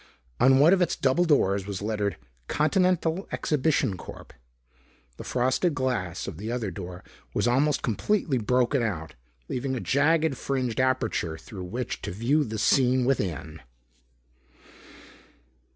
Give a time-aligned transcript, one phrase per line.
[0.39, 2.17] On one of its double doors was lettered
[2.47, 4.33] "Continental Exhibition Corp."
[5.17, 7.03] The frosted glass of the other door
[7.35, 9.13] was almost completely broken out,
[9.47, 13.61] leaving a jagged fringed aperture through which to view the scene within.